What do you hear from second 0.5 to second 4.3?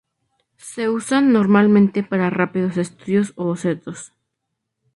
Se usan normalmente para rápidos estudios o bocetos.